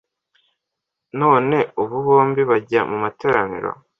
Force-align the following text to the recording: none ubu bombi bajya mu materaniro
none 1.19 1.57
ubu 1.81 1.95
bombi 2.05 2.41
bajya 2.49 2.81
mu 2.89 2.97
materaniro 3.03 3.71